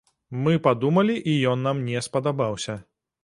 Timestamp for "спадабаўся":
2.09-2.79